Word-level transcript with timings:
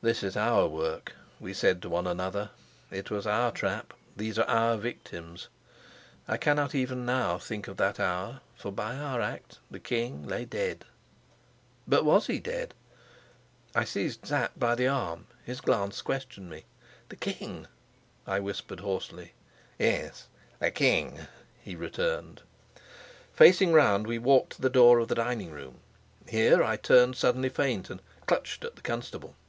"This 0.00 0.24
is 0.24 0.36
our 0.36 0.66
work," 0.66 1.12
we 1.38 1.54
said 1.54 1.82
to 1.82 1.88
one 1.88 2.08
another. 2.08 2.50
"It 2.90 3.12
was 3.12 3.28
our 3.28 3.52
trap, 3.52 3.94
these 4.16 4.36
are 4.36 4.48
our 4.48 4.76
victims." 4.76 5.46
I 6.26 6.36
cannot 6.36 6.74
even 6.74 7.06
now 7.06 7.38
think 7.38 7.68
of 7.68 7.76
that 7.76 8.00
hour, 8.00 8.40
for 8.56 8.72
by 8.72 8.96
our 8.96 9.20
act 9.20 9.60
the 9.70 9.78
king 9.78 10.26
lay 10.26 10.44
dead. 10.44 10.84
But 11.86 12.04
was 12.04 12.26
he 12.26 12.40
dead? 12.40 12.74
I 13.72 13.84
seized 13.84 14.26
Sapt 14.26 14.58
by 14.58 14.74
the 14.74 14.88
arm. 14.88 15.28
His 15.44 15.60
glance 15.60 16.02
questioned 16.02 16.50
me. 16.50 16.64
"The 17.08 17.14
king," 17.14 17.68
I 18.26 18.40
whispered 18.40 18.80
hoarsely. 18.80 19.30
"Yes, 19.78 20.26
the 20.58 20.72
king," 20.72 21.20
he 21.60 21.76
returned. 21.76 22.42
Facing 23.32 23.72
round, 23.72 24.08
we 24.08 24.18
walked 24.18 24.54
to 24.56 24.60
the 24.60 24.68
door 24.70 24.98
of 24.98 25.06
the 25.06 25.14
dining 25.14 25.52
room. 25.52 25.78
Here 26.28 26.64
I 26.64 26.74
turned 26.74 27.14
suddenly 27.16 27.48
faint, 27.48 27.90
and 27.90 28.02
clutched 28.26 28.64
at 28.64 28.74
the 28.74 28.82
constable. 28.82 29.36